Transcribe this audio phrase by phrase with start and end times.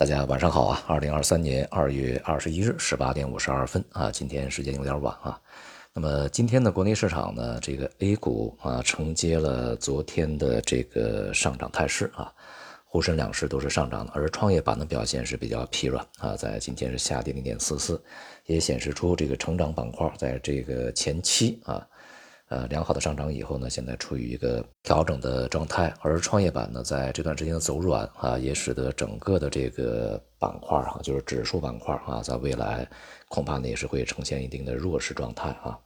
[0.00, 0.82] 大家晚上好啊！
[0.86, 5.38] 二零二三年二月二十一日十八点五十二分啊，今天时间有点晚啊。
[5.92, 12.32] 那么今天的国内市场呢，这个 A 股啊承接了昨天的这个上涨态势啊，
[12.86, 18.02] 沪深两市都是上涨的，而创业板的表现是比较疲软啊，在今天是下跌零点四四，
[18.46, 21.86] 也显示出这个成长板块在这个前期啊。
[22.50, 32.84] 呃，良好的上涨以后呢，现在处于一个调整的状态，而创业板呢，在这段时间的走软啊，也使得整个的这个板块哈，就是指数板块啊，在未来
[33.28, 35.78] 恐怕呢也是会呈现一定的弱势状态啊。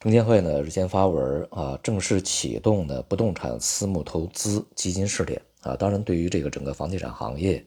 [0.00, 7.64] 证监会呢日前发文啊，正式启动的不动产私募投资基金试点啊，当然对于这个整个房地产行业。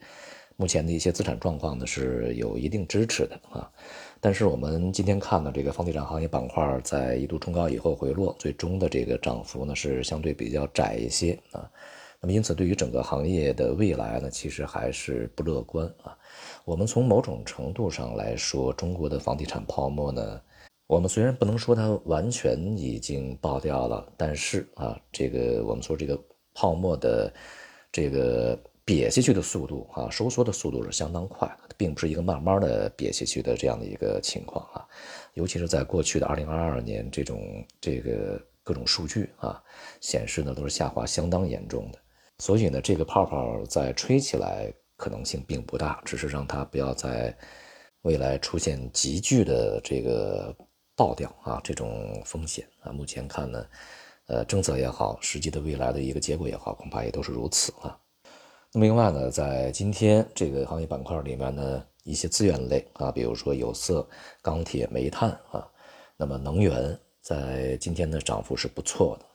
[0.61, 3.67] 目前的一些资产状况呢是有一定支持的啊，
[4.19, 11.67] 但是我们今天看到，这个房地产行业板块在一度冲高以后回落，最终的这个涨幅呢是相对比较窄一些啊。
[12.19, 16.15] 那么因此，对于整个行业的未来呢，其实还是不乐观啊。
[16.63, 20.39] 我们从某种程度上来说，中国的房地产泡沫呢，
[20.85, 26.15] 我们虽然不能说它完全已经爆掉了，但是啊，这个我们说这个
[26.53, 27.33] 泡沫的
[27.91, 28.59] 这个。
[28.85, 34.85] 瘪下去的速度啊，收缩的速度是相当快的，并不是一个慢慢的瘪下去的这样的一个情况啊。
[35.33, 39.61] 尤其是在过去的二零二二年，这种这个各种数据啊
[40.01, 41.99] 显示呢，都是下滑相当严重的。
[42.39, 47.35] 所以呢，这个泡泡再吹起来可能性并不大，只是让它不要在
[48.01, 50.53] 未来出现急剧的这个
[50.95, 52.91] 爆掉啊这种风险啊。
[52.91, 53.65] 目前看呢，
[54.25, 57.95] 呃，政策也好，实际的未来的一个结果也好，恐怕也都是如此啊。
[58.73, 64.07] 那么另外呢，在今天这个行业板块里面呢，一些资源类啊，比如说有色、
[64.41, 65.67] 钢铁、煤炭啊，
[66.15, 69.25] 那么能源在今天的涨幅是不错的。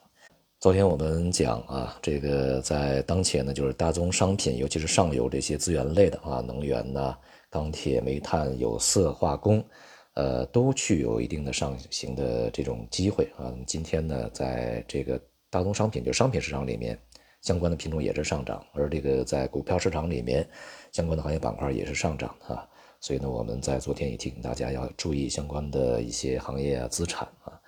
[0.59, 7.15] 昨天我们讲啊，这个在当前呢，就是大宗商品，尤其是上游这些资源类的啊，能源呢、
[7.51, 9.63] 钢铁、煤炭、有色、化工，
[10.15, 13.53] 呃，都具有一定的上行的这种机会啊。
[13.67, 15.21] 今天呢，在这个
[15.51, 16.99] 大宗商品，就商品市场里面。
[17.47, 20.45] 相关的品种也是上涨，而这个在股票市场里面，
[20.91, 22.69] 相关的行业板块也是上涨的，
[23.01, 27.61] 所以呢，我们在昨天也提醒大家要注意相关的一些行业啊、资产啊。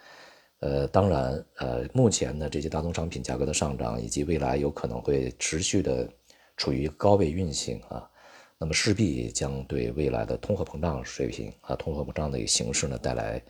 [0.59, 6.09] 呃，当然，呃，目前呢这些大宗商品价格的上涨，以及未来有可能会持续的
[6.57, 8.11] 处于高位运行啊，
[8.59, 13.41] 那么势必将对未来的通货膨胀水平啊、通货膨胀的一个形势呢带来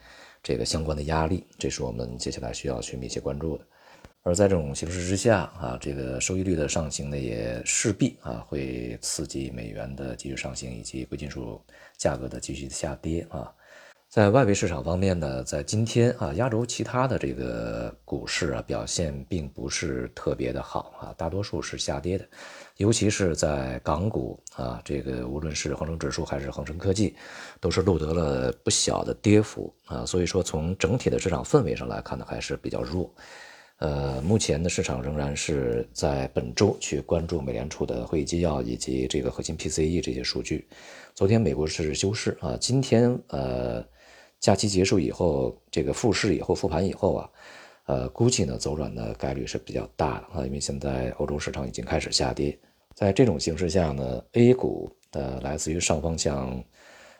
[0.43, 3.65] 这个相关的压力，这是我们接下来需要去密切关注的。
[4.23, 11.61] 而在这种形势之下啊，这个收益率的上行呢，也势必啊会刺激美元的继续上行，以及贵金属
[11.97, 13.51] 价格的继续下跌啊。
[14.09, 22.27] 在外围市场方面呢，在今天啊，亚洲其他的这个股市啊表现并不是特别的好啊，大多数是下跌的，
[22.77, 27.15] 尤其是在港股啊，这个无论是恒生指数还是恒生科技，
[27.59, 30.03] 都是录得了不小的跌幅啊。
[30.05, 33.13] 所以说，从整体的市场氛围上来看呢，还是比较弱。
[33.79, 40.67] 呃，目前的市场仍然是在本周去关注美联储的会议纪要以及这个核心 PCE 这些数据。
[41.15, 43.81] 昨天美国是休市啊，今天呃
[44.41, 47.29] 假期结束以后，这个复市以后复盘以后啊，
[47.85, 52.59] 呃估计呢走软的概率是比较大的啊，因为现在欧洲市场已经开始下跌，
[52.93, 56.61] 在这种形势下呢，A 股的来自于上方向。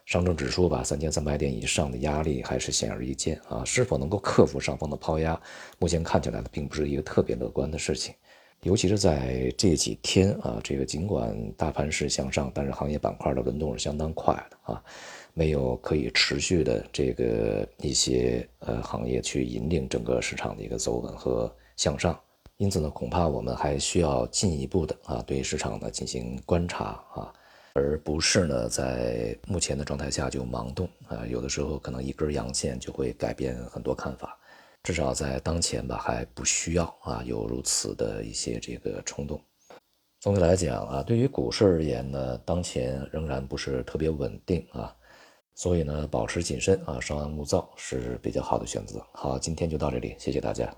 [0.09, 3.63] 上证指数吧，三千三百点以上的压力还是显而易见啊！
[3.63, 5.39] 是否能够克服上方的抛压，
[5.77, 8.11] 目前看起来呢，并不是一个特别乐观的事情。
[8.63, 14.83] 尤其是在这几天啊，这个尽管大盘是向上，但是行业板块的轮动是相当快的啊，
[15.35, 22.19] 没有可以持续的这个一些呃行业去引领整个市场的一个走稳和向上。
[22.57, 27.31] 因此呢，恐怕我们还需要进一步的啊，对市场呢进行观察啊。
[27.73, 34.37] 而不是呢，在目前的状态下就盲动啊，有的时候可能一根阳线就会改变很多看法，
[34.83, 39.39] 至少在当前吧，还不需要啊有如此的一些这个冲动。
[40.19, 44.93] 总体来讲啊，对于股市而言呢，当前仍然不是特别稳定啊，
[45.55, 49.05] 所以呢，保持谨慎啊，稍安勿躁是比较好的选择。
[49.13, 50.73] 好，今天就到这里，谢谢大家。